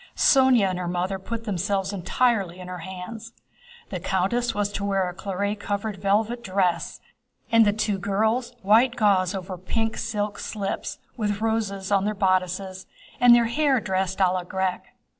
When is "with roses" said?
11.17-11.91